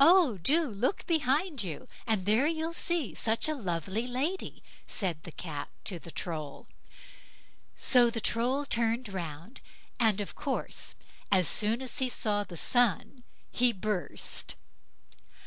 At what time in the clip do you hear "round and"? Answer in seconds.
9.12-10.22